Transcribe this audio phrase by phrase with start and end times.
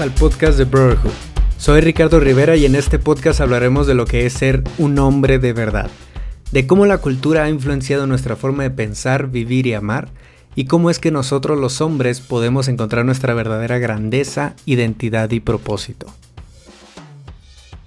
[0.00, 1.12] Al podcast de Brotherhood.
[1.56, 5.38] Soy Ricardo Rivera y en este podcast hablaremos de lo que es ser un hombre
[5.38, 5.88] de verdad,
[6.50, 10.08] de cómo la cultura ha influenciado nuestra forma de pensar, vivir y amar,
[10.56, 16.06] y cómo es que nosotros los hombres podemos encontrar nuestra verdadera grandeza, identidad y propósito.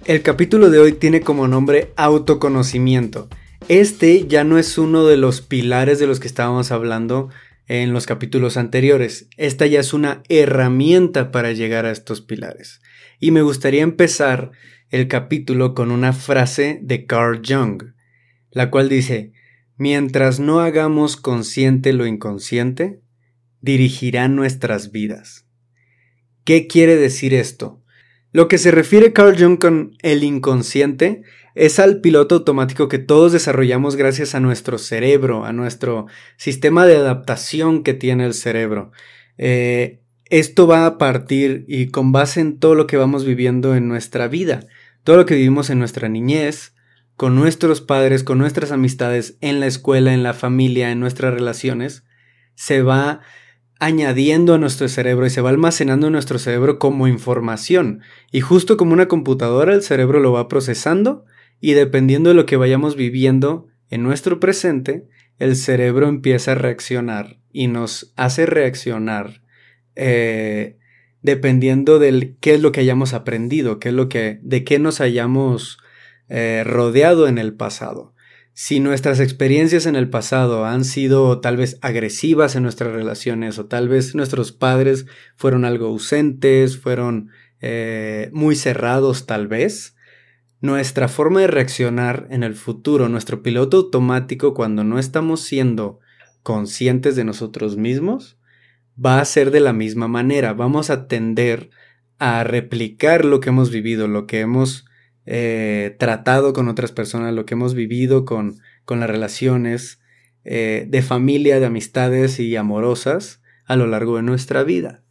[0.06, 3.28] El capítulo de hoy tiene como nombre autoconocimiento.
[3.68, 7.28] Este ya no es uno de los pilares de los que estábamos hablando
[7.68, 9.28] en los capítulos anteriores.
[9.36, 12.80] Esta ya es una herramienta para llegar a estos pilares.
[13.20, 14.50] Y me gustaría empezar
[14.90, 17.92] el capítulo con una frase de Carl Jung,
[18.50, 19.32] la cual dice,
[19.76, 23.02] mientras no hagamos consciente lo inconsciente,
[23.60, 25.46] dirigirá nuestras vidas.
[26.44, 27.82] ¿Qué quiere decir esto?
[28.32, 31.22] Lo que se refiere Carl Jung con el inconsciente
[31.58, 36.06] es al piloto automático que todos desarrollamos gracias a nuestro cerebro, a nuestro
[36.36, 38.92] sistema de adaptación que tiene el cerebro.
[39.38, 43.88] Eh, esto va a partir y con base en todo lo que vamos viviendo en
[43.88, 44.68] nuestra vida,
[45.02, 46.74] todo lo que vivimos en nuestra niñez,
[47.16, 52.04] con nuestros padres, con nuestras amistades, en la escuela, en la familia, en nuestras relaciones,
[52.54, 53.20] se va
[53.80, 58.02] añadiendo a nuestro cerebro y se va almacenando en nuestro cerebro como información.
[58.30, 61.24] Y justo como una computadora, el cerebro lo va procesando
[61.60, 67.38] y dependiendo de lo que vayamos viviendo en nuestro presente, el cerebro empieza a reaccionar
[67.52, 69.42] y nos hace reaccionar
[69.96, 70.78] eh,
[71.22, 75.00] dependiendo de qué es lo que hayamos aprendido, qué es lo que, de qué nos
[75.00, 75.78] hayamos
[76.28, 78.14] eh, rodeado en el pasado.
[78.52, 83.66] Si nuestras experiencias en el pasado han sido tal vez agresivas en nuestras relaciones o
[83.66, 85.06] tal vez nuestros padres
[85.36, 89.94] fueron algo ausentes, fueron eh, muy cerrados tal vez,
[90.60, 96.00] nuestra forma de reaccionar en el futuro, nuestro piloto automático cuando no estamos siendo
[96.42, 98.38] conscientes de nosotros mismos,
[99.04, 100.52] va a ser de la misma manera.
[100.54, 101.70] Vamos a tender
[102.18, 104.86] a replicar lo que hemos vivido, lo que hemos
[105.26, 110.00] eh, tratado con otras personas, lo que hemos vivido con, con las relaciones
[110.44, 115.04] eh, de familia, de amistades y amorosas a lo largo de nuestra vida.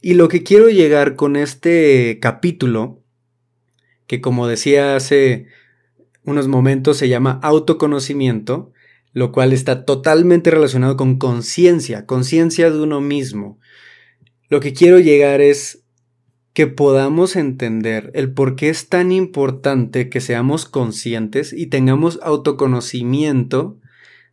[0.00, 2.97] Y lo que quiero llegar con este capítulo
[4.08, 5.46] que como decía hace
[6.24, 8.72] unos momentos se llama autoconocimiento,
[9.12, 13.58] lo cual está totalmente relacionado con conciencia, conciencia de uno mismo.
[14.48, 15.84] Lo que quiero llegar es
[16.52, 23.78] que podamos entender el por qué es tan importante que seamos conscientes y tengamos autoconocimiento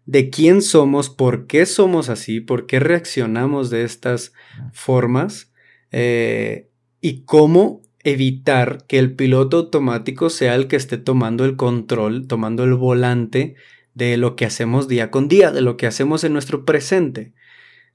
[0.05, 4.33] de quién somos, por qué somos así, por qué reaccionamos de estas
[4.71, 5.51] formas
[5.91, 6.69] eh,
[7.01, 12.63] y cómo evitar que el piloto automático sea el que esté tomando el control, tomando
[12.63, 13.55] el volante
[13.95, 17.33] de lo que hacemos día con día, de lo que hacemos en nuestro presente.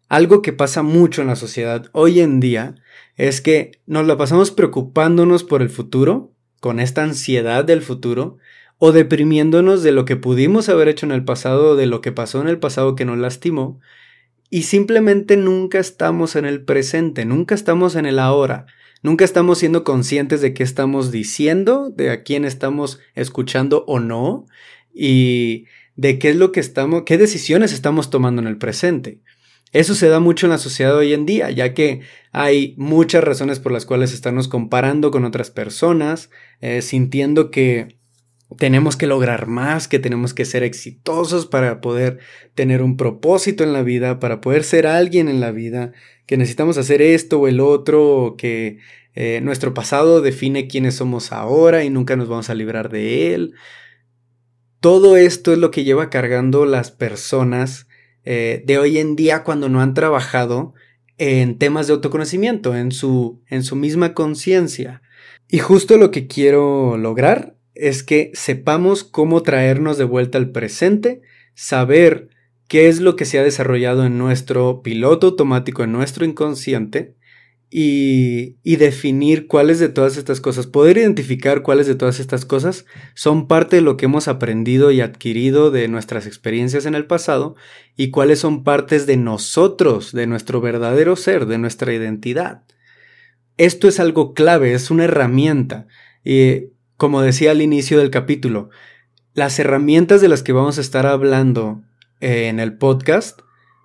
[0.09, 2.75] Algo que pasa mucho en la sociedad hoy en día
[3.15, 8.39] es que nos la pasamos preocupándonos por el futuro, con esta ansiedad del futuro,
[8.79, 12.41] o deprimiéndonos de lo que pudimos haber hecho en el pasado, de lo que pasó
[12.41, 13.79] en el pasado que nos lastimó,
[14.49, 18.67] y simplemente nunca estamos en el presente, nunca estamos en el ahora.
[19.03, 24.47] Nunca estamos siendo conscientes de qué estamos diciendo, de a quién estamos escuchando o no,
[24.93, 25.67] y
[25.97, 29.21] de qué es lo que estamos, qué decisiones estamos tomando en el presente.
[29.73, 32.01] Eso se da mucho en la sociedad hoy en día, ya que
[32.33, 36.31] hay muchas razones por las cuales estamos comparando con otras personas,
[36.61, 38.00] eh, sintiendo que
[38.59, 42.19] tenemos que lograr más, que tenemos que ser exitosos para poder
[42.55, 45.93] tener un propósito en la vida, para poder ser alguien en la vida,
[46.27, 48.79] que necesitamos hacer esto o el otro, o que
[49.15, 53.55] eh, nuestro pasado define quiénes somos ahora y nunca nos vamos a librar de él.
[54.81, 57.87] Todo esto es lo que lleva cargando las personas
[58.25, 60.75] eh, de hoy en día cuando no han trabajado
[61.19, 65.03] en temas de autoconocimiento, en su, en su misma conciencia.
[65.49, 71.23] Y justo lo que quiero lograr es que sepamos cómo traernos de vuelta al presente,
[71.55, 72.29] saber
[72.69, 77.17] qué es lo que se ha desarrollado en nuestro piloto automático, en nuestro inconsciente,
[77.73, 82.85] y, definir cuáles de todas estas cosas, poder identificar cuáles de todas estas cosas
[83.15, 87.55] son parte de lo que hemos aprendido y adquirido de nuestras experiencias en el pasado
[87.97, 92.65] y cuáles son partes de nosotros, de nuestro verdadero ser, de nuestra identidad.
[93.57, 95.87] Esto es algo clave, es una herramienta.
[96.25, 98.69] Y como decía al inicio del capítulo,
[99.33, 101.81] las herramientas de las que vamos a estar hablando
[102.21, 103.41] eh, en el podcast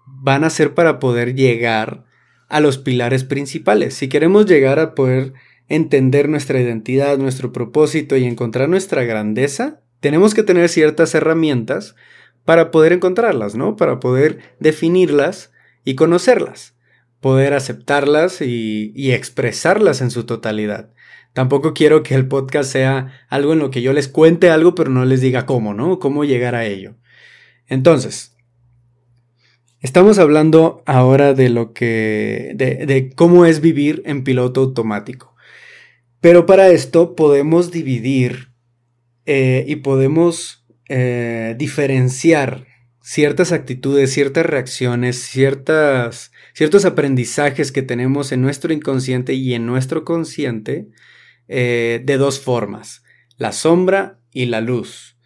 [0.05, 2.03] van a ser para poder llegar
[2.49, 3.93] a los pilares principales.
[3.93, 5.31] Si queremos llegar a poder
[5.69, 11.95] entender nuestra identidad, nuestro propósito y encontrar nuestra grandeza, tenemos que tener ciertas herramientas
[12.43, 13.77] para poder encontrarlas, ¿no?
[13.77, 15.53] Para poder definirlas
[15.85, 16.74] y conocerlas.
[17.25, 20.93] Poder aceptarlas y, expresarlas en su totalidad.
[21.33, 24.91] Tampoco quiero que el podcast sea algo en lo que yo les cuente algo, pero
[24.91, 25.97] no les diga cómo, ¿no?
[25.97, 26.97] Cómo llegar a ello.
[27.65, 28.37] Entonces,
[29.81, 32.51] estamos hablando ahora de lo que.
[32.53, 35.35] de, de cómo es vivir en piloto automático.
[36.21, 38.49] Pero para esto podemos dividir
[39.25, 42.67] eh, y podemos eh, diferenciar
[43.01, 50.05] ciertas actitudes, ciertas reacciones, ciertas, ciertos aprendizajes que tenemos en nuestro inconsciente y en nuestro
[50.05, 50.87] consciente
[51.47, 53.03] eh, de dos formas,
[53.37, 55.17] la sombra y la luz.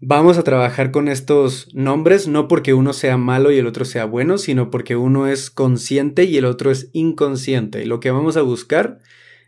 [0.00, 4.04] Vamos a trabajar con estos nombres no porque uno sea malo y el otro sea
[4.04, 7.82] bueno, sino porque uno es consciente y el otro es inconsciente.
[7.82, 8.98] Y lo que vamos a buscar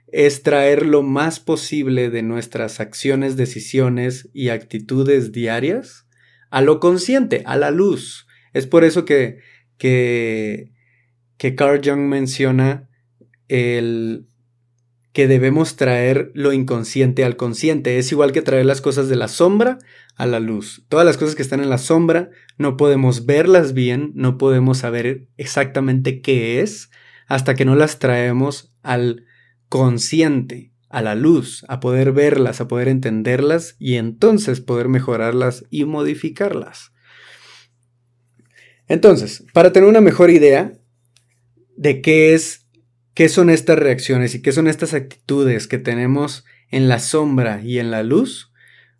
[0.06, 6.06] es traer lo más posible de nuestras acciones, decisiones y actitudes diarias
[6.48, 8.26] a lo consciente, a la luz.
[8.54, 9.40] Es por eso que,
[9.76, 10.72] que,
[11.38, 12.88] que Carl Jung menciona
[13.48, 14.26] el
[15.12, 17.98] que debemos traer lo inconsciente al consciente.
[17.98, 19.78] Es igual que traer las cosas de la sombra
[20.16, 20.84] a la luz.
[20.88, 25.26] Todas las cosas que están en la sombra no podemos verlas bien, no podemos saber
[25.36, 26.90] exactamente qué es
[27.26, 29.24] hasta que no las traemos al
[29.68, 35.84] consciente, a la luz, a poder verlas, a poder entenderlas y entonces poder mejorarlas y
[35.84, 36.92] modificarlas.
[38.86, 40.77] Entonces, para tener una mejor idea
[41.78, 42.68] de qué es
[43.18, 47.80] ¿Qué son estas reacciones y qué son estas actitudes que tenemos en la sombra y
[47.80, 48.52] en la luz?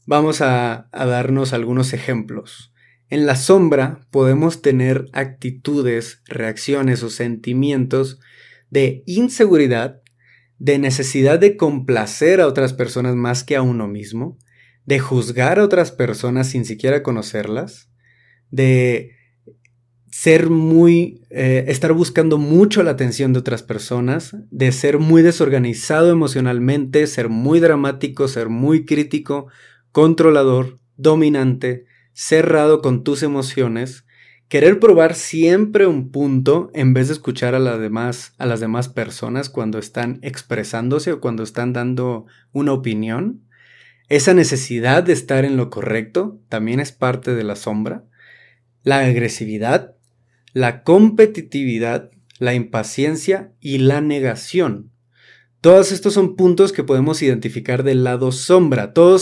[0.06, 2.75] Vamos a, darnos algunos ejemplos.
[3.10, 8.19] En la sombra podemos tener actitudes, reacciones o sentimientos
[8.70, 10.02] de inseguridad,
[10.58, 14.36] de necesidad de complacer a otras personas más que a uno mismo,
[14.84, 17.88] de juzgar a otras personas sin siquiera conocerlas,
[18.50, 19.12] de
[20.10, 26.10] ser muy, eh, estar buscando mucho la atención de otras personas, de ser muy desorganizado
[26.10, 29.49] emocionalmente, ser muy dramático, ser muy crítico,
[29.93, 34.05] controlador, dominante, cerrado con tus emociones,
[34.49, 39.50] querer probar siempre un punto en vez de escuchar a, demás, a las demás personas
[39.50, 43.43] cuando están expresándose o cuando están dando una opinión.
[44.08, 48.05] Esa necesidad de estar en lo correcto también es parte de la sombra.
[48.82, 49.97] La agresividad
[50.58, 52.10] la competitividad,
[52.40, 54.90] la impaciencia y la negación.
[55.60, 59.14] Todos estos son puntos que podemos identificar del lado sombra, todo,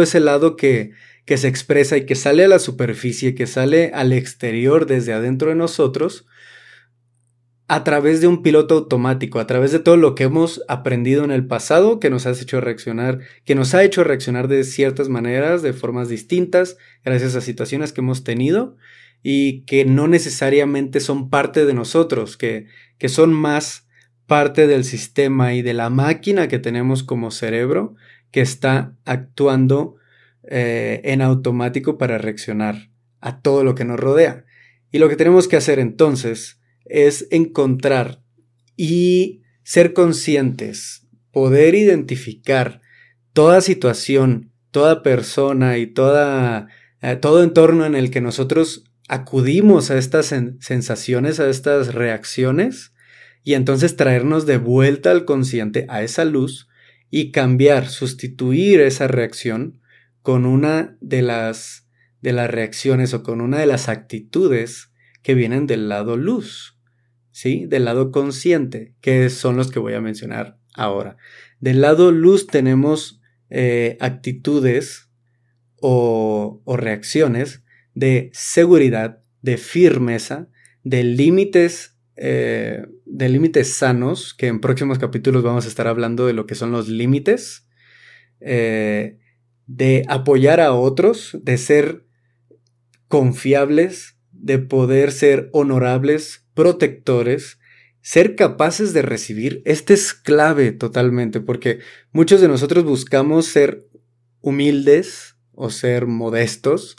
[0.00, 0.92] ese lado que,
[1.24, 5.48] que se expresa y que sale a la superficie, que sale al exterior desde adentro
[5.48, 6.24] de nosotros,
[7.66, 11.32] a través de un piloto automático, a través de todo lo que hemos aprendido en
[11.32, 15.62] el pasado, que nos ha hecho reaccionar, que nos ha hecho reaccionar de ciertas maneras,
[15.62, 18.76] de formas distintas, gracias a situaciones que hemos tenido,
[19.22, 22.66] y que no necesariamente son parte de nosotros, que,
[22.98, 23.86] que son más
[24.26, 27.94] parte del sistema y de la máquina que tenemos como cerebro
[28.30, 29.96] que está actuando
[30.48, 32.90] eh, en automático para reaccionar
[33.20, 34.44] a todo lo que nos rodea.
[34.92, 38.22] Y lo que tenemos que hacer entonces es encontrar
[38.76, 42.80] y ser conscientes, poder identificar
[43.32, 46.68] toda situación, toda persona y toda,
[47.02, 50.26] eh, todo entorno en el que nosotros acudimos a estas
[50.60, 52.92] sensaciones, a estas reacciones,
[53.42, 56.68] y entonces traernos de vuelta al consciente, a esa luz,
[57.10, 59.80] y cambiar, sustituir esa reacción
[60.22, 61.88] con una de las,
[62.20, 66.78] de las reacciones o con una de las actitudes que vienen del lado luz,
[67.30, 67.66] ¿sí?
[67.66, 71.16] Del lado consciente, que son los que voy a mencionar ahora.
[71.60, 73.20] Del lado luz tenemos
[73.50, 75.08] eh, actitudes
[75.80, 77.62] o, o reacciones
[77.96, 80.48] de seguridad, de firmeza,
[80.84, 86.34] de límites, eh, de límites sanos, que en próximos capítulos vamos a estar hablando de
[86.34, 87.66] lo que son los límites,
[88.40, 89.18] eh,
[89.66, 92.04] de apoyar a otros, de ser
[93.08, 97.58] confiables, de poder ser honorables, protectores,
[98.02, 99.62] ser capaces de recibir.
[99.64, 101.78] Este es clave totalmente, porque
[102.12, 103.88] muchos de nosotros buscamos ser
[104.42, 106.96] humildes o ser modestos,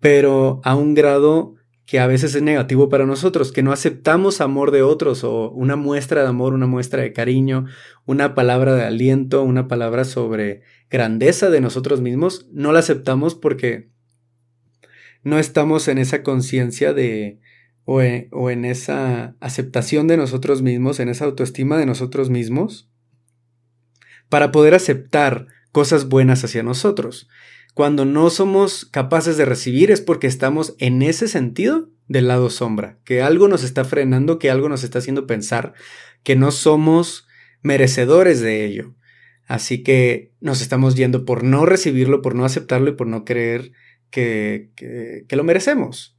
[0.00, 1.54] pero a un grado
[1.88, 5.74] que a veces es negativo para nosotros, que no aceptamos amor de otros o una
[5.74, 7.64] muestra de amor, una muestra de cariño,
[8.04, 13.88] una palabra de aliento, una palabra sobre grandeza de nosotros mismos, no la aceptamos porque
[15.22, 17.40] no estamos en esa conciencia de
[17.86, 22.90] o en, o en esa aceptación de nosotros mismos, en esa autoestima de nosotros mismos,
[24.28, 27.30] para poder aceptar cosas buenas hacia nosotros.
[27.78, 32.98] Cuando no somos capaces de recibir es porque estamos en ese sentido del lado sombra,
[33.04, 35.74] que algo nos está frenando, que algo nos está haciendo pensar
[36.24, 37.28] que no somos
[37.62, 38.96] merecedores de ello.
[39.46, 43.70] Así que nos estamos yendo por no recibirlo, por no aceptarlo y por no creer
[44.10, 46.18] que, que, lo merecemos.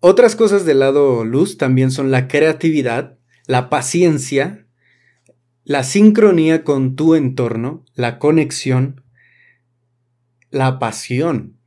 [0.00, 3.16] Otras cosas del lado luz también son la creatividad,
[3.46, 4.66] la paciencia,
[5.64, 9.02] la sincronía con tu entorno, la conexión,
[10.50, 11.58] la pasión,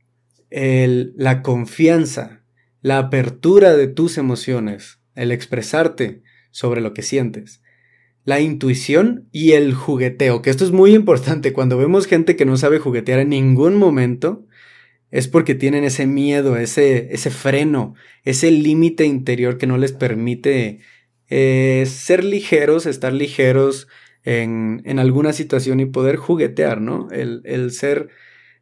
[0.50, 2.44] la confianza,
[2.80, 7.62] la apertura de tus emociones, el expresarte sobre lo que sientes,
[8.24, 11.52] la intuición y el jugueteo, que esto es muy importante.
[11.52, 14.46] Cuando vemos gente que no sabe juguetear en ningún momento,
[15.10, 20.80] es porque tienen ese miedo, ese, ese freno, ese límite interior que no les permite
[21.28, 23.86] eh, ser ligeros, estar ligeros
[24.24, 27.08] en, en, alguna situación y poder juguetear, ¿no?
[27.12, 28.08] El, el ser,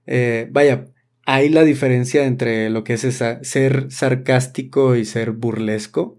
[0.07, 0.87] eh, vaya,
[1.25, 3.01] hay la diferencia entre lo que es
[3.43, 6.19] ser sarcástico y ser burlesco,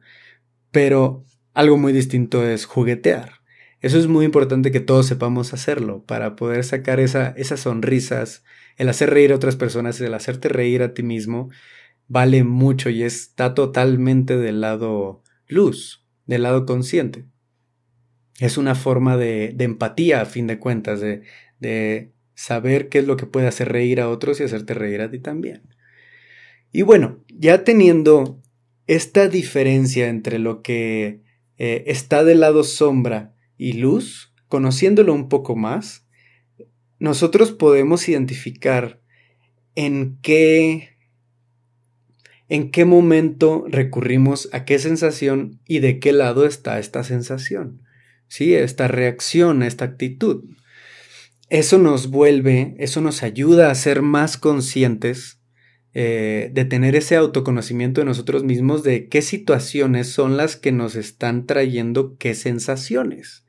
[0.71, 3.43] pero algo muy distinto es juguetear.
[3.81, 8.45] Eso es muy importante que todos sepamos hacerlo para poder sacar esa, esas sonrisas,
[8.77, 11.49] el hacer reír a otras personas, el hacerte reír a ti mismo,
[12.07, 17.25] vale mucho y está totalmente del lado luz, del lado consciente.
[18.39, 21.23] Es una forma de, de empatía, a fin de cuentas, de,
[21.59, 25.11] de saber qué es lo que puede hacer reír a otros y hacerte reír a
[25.11, 25.61] ti también.
[26.71, 28.41] Y bueno, ya teniendo
[28.87, 31.21] esta diferencia entre lo que
[31.57, 36.05] eh, está del lado sombra y luz, conociéndolo un poco más,
[36.99, 39.01] nosotros podemos identificar
[39.75, 40.89] en qué
[42.49, 47.81] en qué momento recurrimos a qué sensación y de qué lado está esta sensación.
[48.27, 50.43] Sí, esta reacción, esta actitud.
[51.53, 55.39] Eso nos vuelve, eso nos ayuda a ser más conscientes
[55.93, 60.95] eh, de tener ese autoconocimiento de nosotros mismos de qué situaciones son las que nos
[60.95, 63.45] están trayendo qué sensaciones.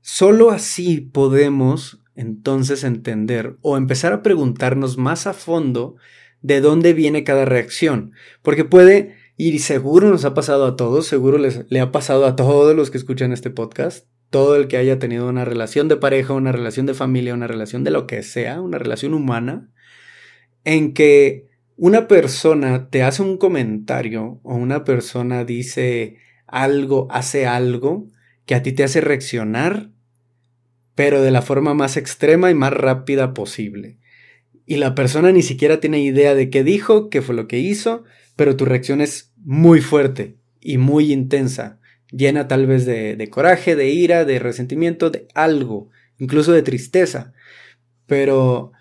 [0.00, 5.96] Solo así podemos entonces entender o empezar a preguntarnos más a fondo
[6.40, 11.36] de dónde viene cada reacción, porque puede, y seguro nos ha pasado a todos, seguro
[11.36, 14.98] les, le ha pasado a todos los que escuchan este podcast, todo el que haya
[14.98, 18.60] tenido una relación de pareja, una relación de familia, una relación de lo que sea,
[18.60, 19.70] una relación humana,
[20.64, 26.16] en que una persona te hace un comentario o una persona dice
[26.46, 28.10] algo, hace algo
[28.44, 29.90] que a ti te hace reaccionar,
[30.94, 33.98] pero de la forma más extrema y más rápida posible.
[34.66, 38.04] Y la persona ni siquiera tiene idea de qué dijo, qué fue lo que hizo,
[38.36, 41.77] pero tu reacción es muy fuerte y muy intensa,
[42.10, 47.32] llena tal vez de, de coraje, de ira, de resentimiento, de algo, incluso de tristeza.
[48.06, 48.72] Pero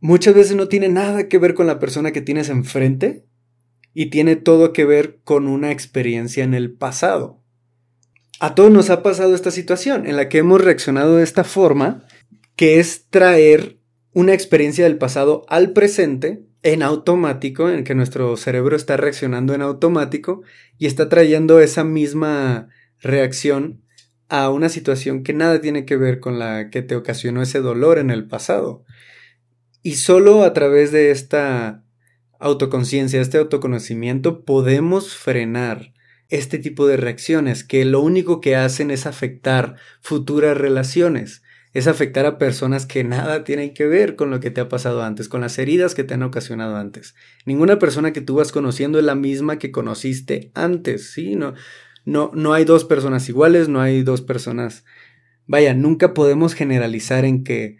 [0.00, 3.24] muchas veces no tiene nada que ver con la persona que tienes enfrente
[3.94, 7.42] y tiene todo que ver con una experiencia en el pasado.
[8.40, 12.04] A todos nos ha pasado esta situación en la que hemos reaccionado de esta forma,
[12.56, 13.78] que es traer
[14.12, 19.62] una experiencia del pasado al presente en automático, en que nuestro cerebro está reaccionando en
[19.62, 20.42] automático
[20.78, 22.68] y está trayendo esa misma
[23.00, 23.82] reacción
[24.28, 27.98] a una situación que nada tiene que ver con la que te ocasionó ese dolor
[27.98, 28.84] en el pasado.
[29.82, 31.84] Y solo a través de esta
[32.38, 35.92] autoconciencia, este autoconocimiento, podemos frenar
[36.28, 41.41] este tipo de reacciones que lo único que hacen es afectar futuras relaciones,
[41.72, 45.02] es afectar a personas que nada tienen que ver con lo que te ha pasado
[45.02, 47.14] antes, con las heridas que te han ocasionado antes.
[47.46, 51.34] Ninguna persona que tú vas conociendo es la misma que conociste antes, ¿sí?
[51.34, 51.54] No,
[52.04, 54.84] no, no hay dos personas iguales, no hay dos personas...
[55.46, 57.78] Vaya, nunca podemos generalizar en que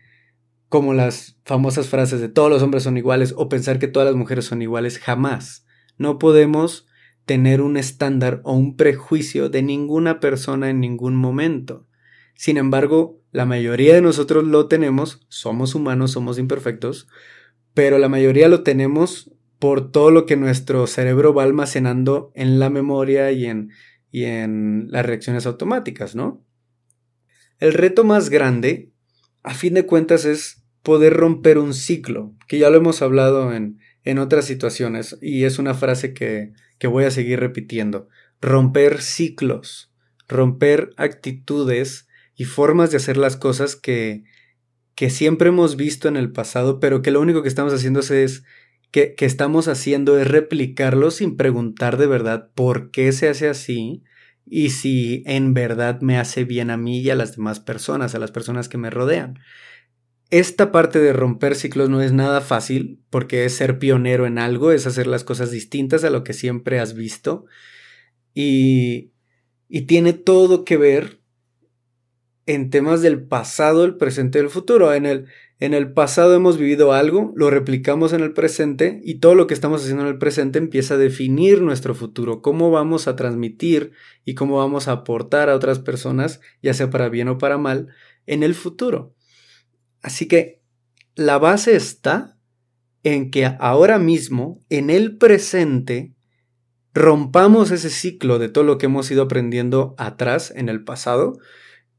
[0.68, 4.16] como las famosas frases de todos los hombres son iguales o pensar que todas las
[4.16, 5.66] mujeres son iguales, jamás.
[5.98, 6.86] No podemos
[7.26, 11.86] tener un estándar o un prejuicio de ninguna persona en ningún momento.
[12.34, 17.08] Sin embargo, la mayoría de nosotros lo tenemos, somos humanos, somos imperfectos,
[17.72, 22.68] pero la mayoría lo tenemos por todo lo que nuestro cerebro va almacenando en la
[22.68, 23.70] memoria y en,
[24.10, 26.44] y en las reacciones automáticas, ¿no?
[27.58, 28.92] El reto más grande,
[29.42, 33.78] a fin de cuentas, es poder romper un ciclo, que ya lo hemos hablado en,
[34.04, 38.08] en otras situaciones y es una frase que, que voy a seguir repitiendo.
[38.42, 39.94] Romper ciclos,
[40.28, 42.08] romper actitudes
[42.42, 44.24] y formas de hacer las cosas que,
[44.96, 48.42] que siempre hemos visto en el pasado, pero que lo único que estamos haciendo es
[48.90, 54.02] que, que, estamos haciendo es replicarlo sin preguntar de verdad por qué se hace así
[54.44, 58.18] y si en verdad me hace bien a mí y a las demás personas, a
[58.18, 59.38] las personas que me rodean.
[60.30, 64.72] Esta parte de romper ciclos no es nada fácil porque es ser pionero en algo,
[64.72, 67.44] es hacer las cosas distintas a lo que siempre has visto
[68.34, 69.12] y,
[69.68, 71.21] y tiene todo que ver
[72.46, 74.92] en temas del pasado, el presente y el futuro.
[74.94, 75.26] En el,
[75.58, 79.54] en el pasado hemos vivido algo, lo replicamos en el presente y todo lo que
[79.54, 83.92] estamos haciendo en el presente empieza a definir nuestro futuro, cómo vamos a transmitir
[84.24, 87.88] y cómo vamos a aportar a otras personas, ya sea para bien o para mal,
[88.26, 89.14] en el futuro.
[90.02, 90.60] Así que
[91.14, 92.36] la base está
[93.04, 96.14] en que ahora mismo, en el presente,
[96.94, 101.38] rompamos ese ciclo de todo lo que hemos ido aprendiendo atrás en el pasado,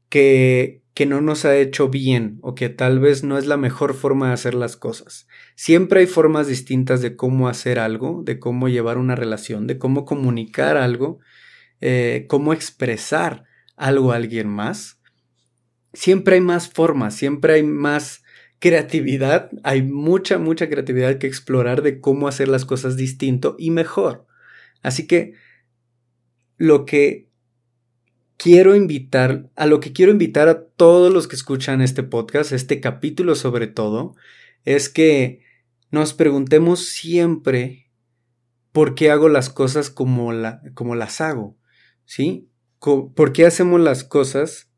[0.08, 3.94] que que no nos ha hecho bien o que tal vez no es la mejor
[3.94, 5.26] forma de hacer las cosas.
[5.56, 10.04] Siempre hay formas distintas de cómo hacer algo, de cómo llevar una relación, de cómo
[10.04, 11.18] comunicar algo,
[11.80, 13.44] eh, cómo expresar
[13.76, 15.00] algo a alguien más.
[15.92, 18.22] Siempre hay más formas, siempre hay más
[18.60, 24.26] creatividad, hay mucha, mucha creatividad que explorar de cómo hacer las cosas distinto y mejor.
[24.80, 25.32] Así que
[26.56, 27.28] lo que
[28.36, 32.80] quiero invitar, a lo que quiero invitar a todos los que escuchan este podcast, este
[32.80, 34.14] capítulo sobre todo,
[34.64, 35.42] es que
[35.90, 37.90] nos preguntemos siempre
[38.72, 41.56] por qué hago las cosas como, la, como las hago,
[42.04, 42.48] ¿sí?
[42.80, 44.70] ¿Por qué hacemos las cosas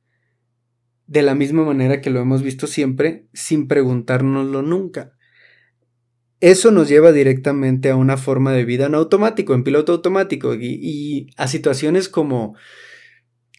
[1.06, 5.12] de la misma manera que lo hemos visto siempre sin preguntárnoslo nunca?
[6.40, 10.78] Eso nos lleva directamente a una forma de vida en automático, en piloto automático y,
[10.80, 12.54] y a situaciones como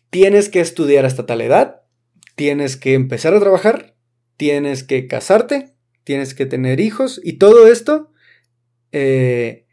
[0.09, 1.81] tienes que estudiar hasta tal edad,
[2.35, 3.95] tienes que empezar a trabajar,
[4.37, 5.73] tienes que casarte,
[6.03, 8.11] tienes que tener hijos y todo esto
[8.91, 9.65] eh,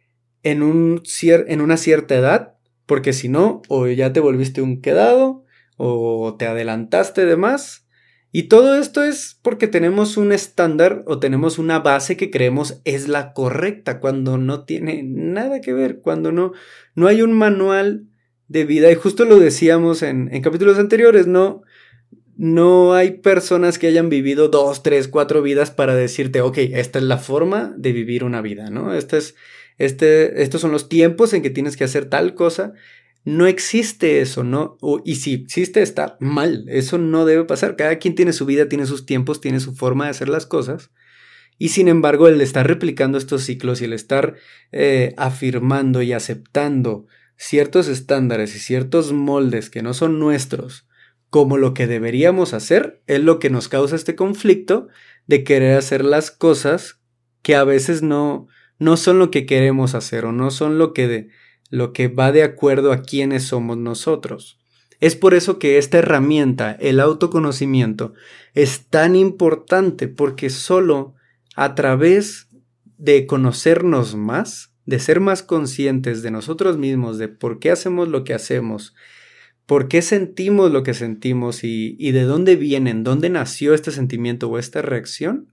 [0.43, 5.45] en, en una cierta edad, porque si no, o ya te volviste un quedado,
[5.77, 7.87] o te adelantaste de más.
[8.33, 13.07] Y todo esto es porque tenemos un estándar o tenemos una base que creemos es
[13.07, 16.53] la correcta, cuando no tiene nada que ver, cuando no,
[16.97, 18.09] no hay un manual
[18.49, 18.91] de vida.
[18.91, 21.63] Y justo lo decíamos en, capítulos anteriores, ¿no?
[22.37, 27.05] No hay personas que hayan vivido dos, tres, cuatro vidas para decirte, ok, esta es
[27.05, 28.93] la forma de vivir una vida, ¿no?
[28.93, 29.37] Este es,
[29.79, 32.73] este, estos son los tiempos en que tienes que hacer tal cosa.
[33.25, 34.77] No existe eso, ¿no?
[35.03, 36.67] y si existe, está mal.
[36.69, 37.75] Eso no debe pasar.
[37.75, 40.91] Cada quien tiene su vida, tiene sus tiempos, tiene su forma de hacer las cosas.
[41.59, 44.35] Y sin embargo, el estar replicando estos ciclos y el estar
[44.73, 50.87] eh, afirmando y aceptando ciertos estándares y ciertos moldes que no son nuestros
[51.35, 54.87] como lo que deberíamos hacer, es lo que nos causa este conflicto
[55.27, 57.01] de querer hacer las cosas
[57.43, 58.47] que a veces no,
[58.79, 61.29] no son lo que queremos hacer o no son lo que, de,
[61.71, 64.61] lo que va de acuerdo a quienes somos nosotros.
[65.01, 68.15] Es por eso que esta herramienta, el autoconocimiento,
[68.55, 71.15] es tan importante porque solo
[71.57, 72.49] a través
[72.97, 78.25] de conocernos más de ser más conscientes de nosotros mismos, de por qué hacemos lo
[78.25, 78.95] que hacemos,
[79.67, 84.59] por qué sentimos lo que sentimos y, de dónde vienen, dónde nació este sentimiento o
[84.59, 85.53] esta reacción,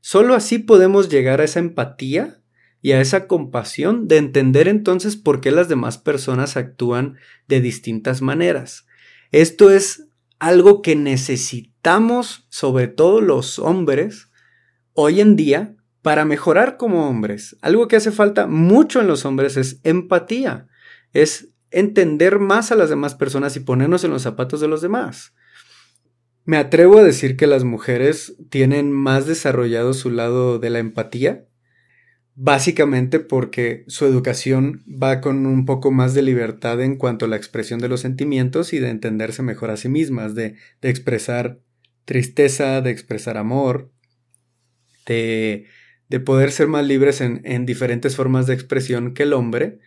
[0.00, 2.40] solo así podemos llegar a esa empatía
[2.82, 8.22] y a esa compasión de entender entonces por qué las demás personas actúan de distintas
[8.22, 8.86] maneras.
[9.30, 10.06] Esto es
[10.38, 14.30] algo que necesitamos, sobre todo los hombres,
[14.94, 17.56] hoy en día, para mejorar como hombres.
[17.60, 20.68] Algo que hace falta mucho en los hombres es empatía,
[21.12, 25.34] es entender más a las demás personas y ponernos en los zapatos de los demás.
[26.44, 31.46] Me atrevo a decir que las mujeres tienen más desarrollado su lado de la empatía,
[32.34, 37.36] básicamente porque su educación va con un poco más de libertad en cuanto a la
[37.36, 41.60] expresión de los sentimientos y de entenderse mejor a sí mismas, de, expresar
[42.06, 43.92] tristeza, de expresar amor,
[45.06, 45.66] de
[46.10, 49.78] de poder ser más libres en, diferentes formas de expresión que el hombre.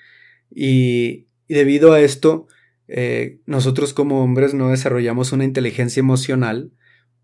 [0.50, 2.48] Y, debido a esto,
[2.88, 6.72] eh, nosotros como hombres no desarrollamos una inteligencia emocional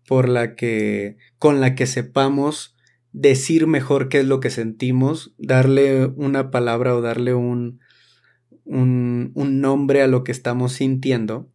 [0.06, 2.76] por la que, con la que sepamos
[3.12, 7.80] decir mejor qué es lo que sentimos, darle una palabra o darle un,
[8.64, 11.50] un, un nombre a lo que estamos sintiendo.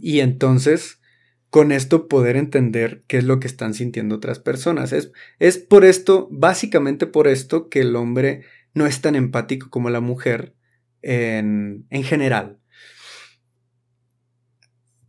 [0.00, 1.01] Y entonces
[1.52, 4.94] con esto poder entender qué es lo que están sintiendo otras personas.
[4.94, 9.90] Es, es por esto, básicamente por esto, que el hombre no es tan empático como
[9.90, 10.56] la mujer
[11.02, 12.58] en, en general.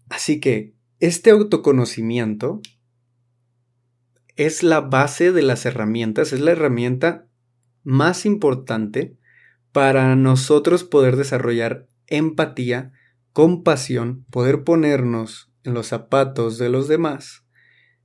[0.10, 2.60] Así que este autoconocimiento
[4.36, 7.25] es la base de las herramientas, es la herramienta
[7.84, 9.15] más importante
[9.71, 12.91] para nosotros poder desarrollar empatía,
[13.32, 17.45] compasión, poder ponernos en los zapatos de los demás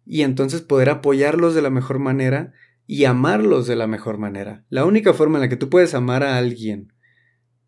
[0.05, 2.53] y entonces poder apoyarlos de la mejor manera
[2.87, 4.65] y amarlos de la mejor manera.
[4.71, 6.93] La única forma en la que tú puedes amar a alguien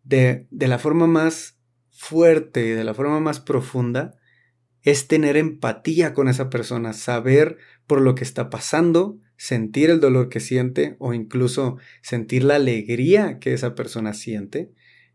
[0.03, 1.59] de, de la forma más
[1.91, 4.15] fuerte y de la forma más profunda
[4.81, 10.29] es tener empatía con esa persona, saber por lo que está pasando, sentir el dolor
[10.29, 14.71] que siente o incluso sentir la alegría que esa persona siente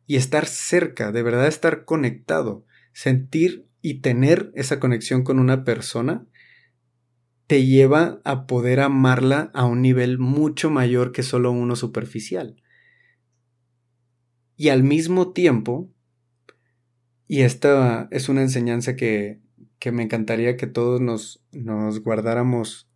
[0.07, 6.27] y estar cerca, de verdad estar conectado, sentir y tener esa conexión con una persona
[7.47, 12.61] te lleva a poder amarla a un nivel mucho mayor que solo uno superficial.
[14.57, 15.89] Y al mismo tiempo,
[17.29, 19.41] y esta es una enseñanza que,
[19.79, 22.91] que me encantaría que todos nos, nos guardáramos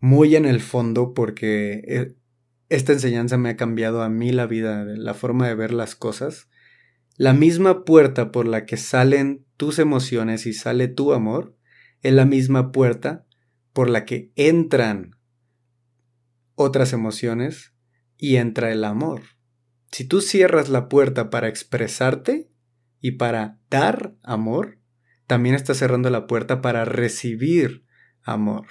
[0.00, 2.14] muy en el fondo porque eh,
[2.70, 6.48] esta enseñanza me ha cambiado a mí la vida, la forma de ver las cosas.
[7.16, 11.56] La misma puerta por la que salen tus emociones y sale tu amor
[12.00, 13.26] es la misma puerta
[13.72, 15.16] por la que entran
[16.54, 17.74] otras emociones
[18.16, 19.22] y entra el amor.
[19.90, 22.50] Si tú cierras la puerta para expresarte
[23.00, 24.78] y para dar amor,
[25.26, 27.84] también estás cerrando la puerta para recibir
[28.22, 28.66] amor.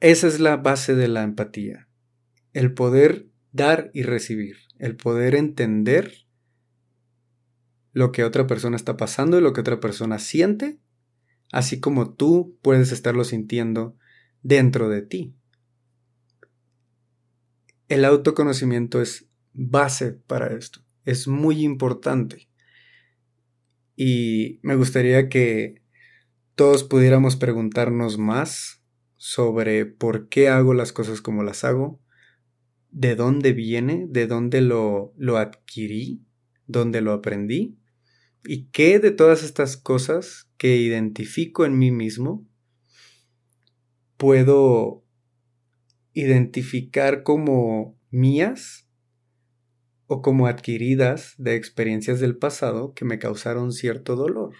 [0.00, 1.88] Esa es la base de la empatía,
[2.52, 6.26] el poder dar y recibir, el poder entender
[7.92, 10.80] lo que otra persona está pasando y lo que otra persona siente
[11.54, 13.96] así como tú puedes estarlo sintiendo
[14.42, 15.36] dentro de ti.
[17.88, 22.48] El autoconocimiento es base para esto, es muy importante.
[23.94, 25.82] Y me gustaría que
[26.56, 28.82] todos pudiéramos preguntarnos más
[29.16, 32.00] sobre por qué hago las cosas como las hago,
[32.94, 36.24] de dónde viene, de dónde lo, lo adquirí,
[36.66, 37.76] dónde lo aprendí
[38.46, 42.46] ¿Y qué de todas estas cosas que identifico en mí mismo
[44.18, 45.02] puedo
[46.12, 48.86] identificar como mías
[50.06, 54.54] o como adquiridas de experiencias del pasado que me causaron cierto dolor?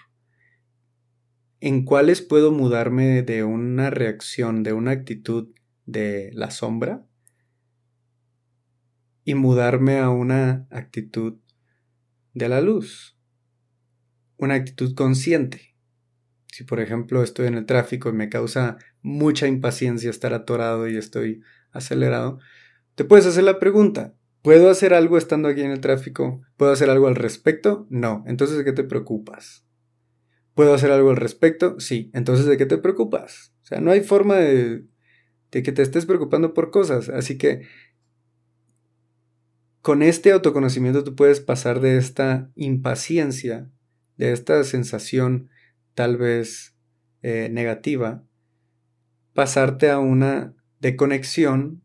[1.61, 7.07] ¿En cuáles puedo mudarme de una reacción, de una actitud de la sombra
[9.25, 11.39] y mudarme a una actitud
[12.35, 13.15] de la luz?
[14.45, 15.75] una actitud consciente.
[16.53, 20.97] Si por ejemplo estoy en el tráfico y me causa mucha impaciencia estar atorado y
[20.97, 22.39] estoy acelerado,
[22.95, 26.43] te puedes hacer la pregunta, ¿puedo hacer algo estando aquí en el tráfico?
[26.57, 27.87] ¿Puedo hacer algo al respecto?
[27.91, 28.23] No.
[28.27, 29.67] Entonces, ¿de qué te preocupas?
[30.55, 31.81] ¿Puedo hacer algo al respecto?
[31.81, 32.11] Sí.
[32.15, 33.53] Entonces, ¿de qué te preocupas?
[33.63, 34.85] O sea, no hay forma de,
[35.51, 37.09] de que te estés preocupando por cosas.
[37.09, 37.63] Así que
[39.85, 43.69] con este autoconocimiento tú puedes pasar de esta impaciencia
[44.17, 45.51] de esta sensación
[45.93, 46.75] tal vez
[47.21, 48.25] eh, negativa,
[49.35, 51.83] pasarte a una de conexión,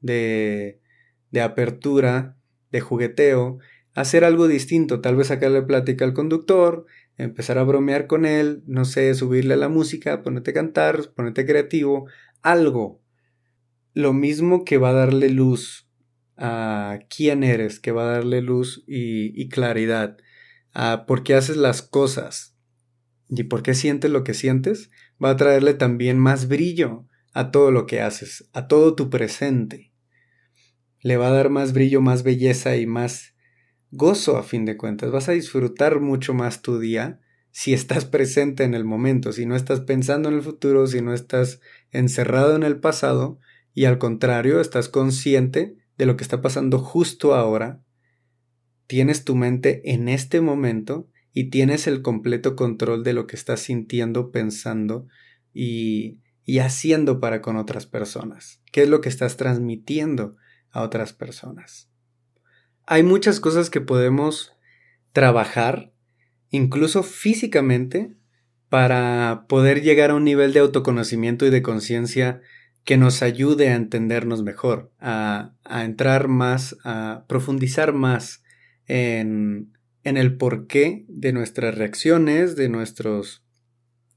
[0.00, 0.80] de,
[1.30, 2.38] de apertura,
[2.70, 3.58] de jugueteo,
[3.92, 6.86] hacer algo distinto, tal vez sacarle plática al conductor,
[7.18, 11.44] empezar a bromear con él, no sé, subirle a la música, ponerte a cantar, ponerte
[11.44, 12.06] creativo,
[12.40, 13.02] algo.
[13.92, 15.86] Lo mismo que va a darle luz
[16.36, 20.16] a quién eres, que va a darle luz y, claridad
[20.72, 22.56] a por qué haces las cosas
[23.28, 24.90] y por qué sientes lo que sientes,
[25.22, 29.92] va a traerle también más brillo a todo lo que haces, a todo tu presente.
[31.00, 33.34] Le va a dar más brillo, más belleza y más
[33.90, 35.10] gozo a fin de cuentas.
[35.10, 39.56] Vas a disfrutar mucho más tu día si estás presente en el momento, si no
[39.56, 43.38] estás pensando en el futuro, si no estás encerrado en el pasado
[43.74, 47.82] y al contrario estás consciente de lo que está pasando justo ahora
[48.86, 53.60] tienes tu mente en este momento y tienes el completo control de lo que estás
[53.60, 55.06] sintiendo, pensando
[55.54, 58.60] y, y haciendo para con otras personas.
[58.70, 60.36] ¿Qué es lo que estás transmitiendo
[60.70, 61.90] a otras personas?
[62.84, 64.52] Hay muchas cosas que podemos
[65.12, 65.94] trabajar,
[66.50, 68.16] incluso físicamente,
[68.68, 72.42] para poder llegar a un nivel de autoconocimiento y de conciencia
[72.84, 78.42] que nos ayude a entendernos mejor, a, a, entrar más, a profundizar más
[78.86, 79.72] en,
[80.04, 83.44] en el porqué de nuestras reacciones, de, nuestros,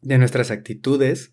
[0.02, 1.32] de nuestras actitudes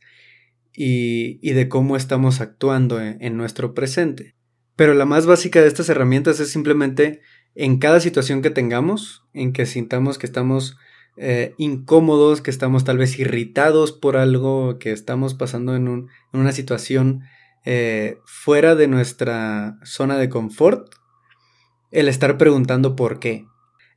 [0.74, 4.34] y, y de cómo estamos actuando en, nuestro presente.
[4.76, 7.20] Pero la más básica de estas herramientas es simplemente
[7.54, 10.76] en cada situación que tengamos, en que sintamos que estamos
[11.16, 16.40] eh, incómodos, que estamos tal vez irritados por algo, que estamos pasando en, un, en
[16.40, 17.22] una situación
[17.64, 20.94] eh, fuera de nuestra zona de confort,
[21.90, 23.46] el estar preguntando por qué.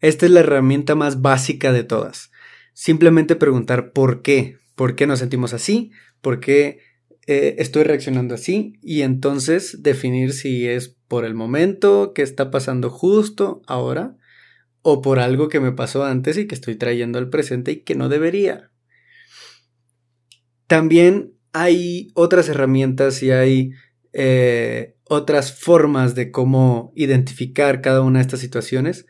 [0.02, 2.32] Esta es la herramienta más básica de todas.
[2.74, 4.58] Simplemente preguntar por qué.
[4.76, 6.80] por qué nos sentimos así, por qué
[7.28, 12.90] eh, estoy reaccionando así y entonces definir si es por el momento que está pasando
[12.90, 14.16] justo ahora
[14.88, 17.96] o por algo que me pasó antes y que estoy trayendo al presente y que
[17.96, 18.70] no debería.
[20.68, 23.72] También hay otras herramientas y hay
[24.14, 29.08] eh, otras formas de cómo identificar cada una de estas situaciones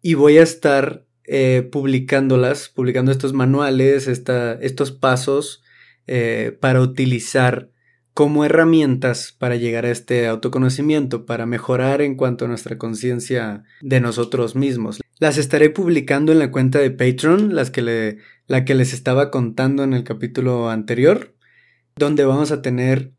[0.00, 5.62] y voy a estar eh, publicándolas, publicando estos manuales, estos pasos
[6.06, 7.69] eh, para utilizar
[8.14, 14.00] como herramientas para llegar a este autoconocimiento, para mejorar en cuanto a nuestra conciencia de
[14.00, 15.00] nosotros mismos.
[15.18, 19.84] Las estaré publicando en la cuenta de Patreon, las que la que les estaba contando
[19.84, 21.36] en el capítulo anterior,
[21.96, 23.12] donde vamos a tener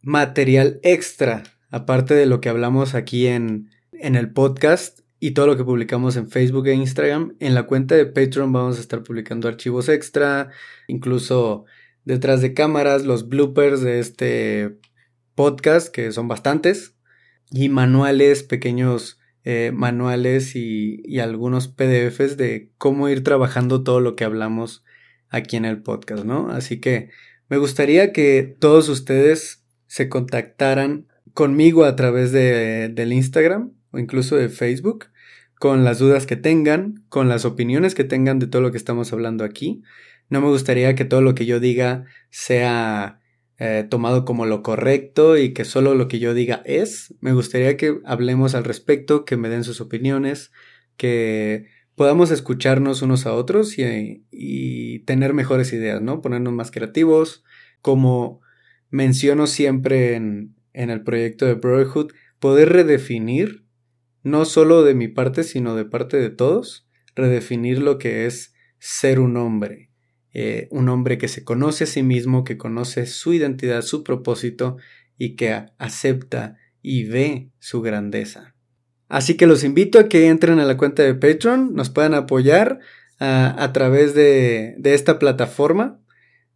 [0.00, 5.56] material extra, aparte de lo que hablamos aquí en, en el podcast y todo lo
[5.56, 7.36] que publicamos en Facebook e Instagram.
[7.40, 10.50] En la cuenta de Patreon vamos a estar publicando archivos extra,
[10.88, 11.64] incluso
[12.04, 14.78] detrás de cámaras, los bloopers de este
[15.34, 16.96] podcast, que son bastantes,
[17.50, 24.16] y manuales, pequeños eh, manuales y, y, algunos PDFs de cómo ir trabajando todo lo
[24.16, 24.84] que hablamos
[25.28, 26.50] aquí en el podcast, ¿no?
[26.50, 27.10] Así que
[27.48, 34.36] me gustaría que todos ustedes se contactaran conmigo a través de, del Instagram o incluso
[34.36, 35.06] de Facebook
[35.58, 39.12] con las dudas que tengan, con las opiniones que tengan de todo lo que estamos
[39.12, 39.82] hablando aquí.
[40.28, 43.20] No me gustaría que todo lo que yo diga sea
[43.58, 47.14] eh, tomado como lo correcto y que solo lo que yo diga es.
[47.20, 50.50] Me gustaría que hablemos al respecto, que me den sus opiniones,
[50.96, 56.20] que podamos escucharnos unos a otros y, y tener mejores ideas, ¿no?
[56.20, 57.44] Ponernos más creativos.
[57.80, 58.40] Como
[58.90, 63.64] menciono siempre en, en el proyecto de Brotherhood, poder redefinir,
[64.22, 69.20] no solo de mi parte, sino de parte de todos, redefinir lo que es ser
[69.20, 69.93] un hombre
[70.34, 74.76] eh, un hombre que se conoce a sí mismo, que conoce su identidad, su propósito
[75.16, 78.54] y que acepta y ve su grandeza.
[79.08, 82.80] Así que los invito a que entren a la cuenta de Patreon, nos puedan apoyar
[83.20, 86.00] a través de, de esta plataforma,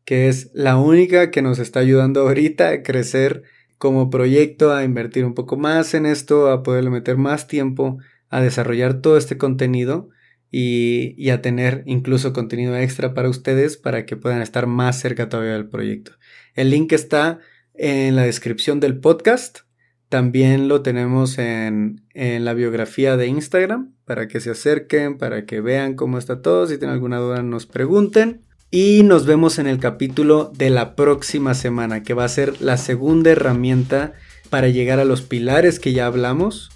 [0.04, 3.44] que es la única que nos está ayudando ahorita a crecer
[3.78, 8.40] como proyecto, a invertir un poco más en esto, a poderle meter más tiempo a
[8.40, 10.10] desarrollar todo este contenido
[10.50, 15.52] y, a tener incluso contenido extra para ustedes para que puedan estar más cerca todavía
[15.52, 16.12] del proyecto.
[16.54, 17.38] El link está
[17.74, 19.60] en la descripción del podcast.
[20.08, 25.60] También lo tenemos en, en la biografía de Instagram para que se acerquen, para que
[25.60, 26.66] vean cómo está todo.
[26.66, 28.42] Si tienen alguna duda nos pregunten.
[28.70, 32.76] Y nos vemos en el capítulo de la próxima semana, que va a ser la
[32.76, 34.12] segunda herramienta
[34.50, 36.70] para llegar a los pilares que ya hablamos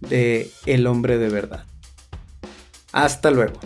[0.00, 1.64] de el hombre de verdad.
[2.92, 3.58] Hasta luego.